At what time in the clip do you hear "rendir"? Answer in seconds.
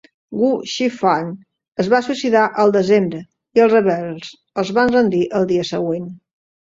4.97-5.21